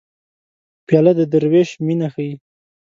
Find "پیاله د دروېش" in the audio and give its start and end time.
0.87-1.69